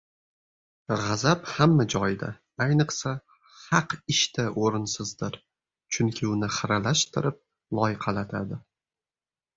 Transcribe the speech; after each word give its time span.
G‘azab 1.01 1.43
hamma 1.55 1.85
joyda, 1.93 2.29
ayniqsa, 2.65 3.13
haq 3.67 3.95
ishda 4.15 4.47
o‘rinsizdir. 4.63 5.37
Chunki 5.99 6.31
uni 6.37 6.51
xiralashtirib 6.57 7.41
loyqalatadi. 7.83 8.61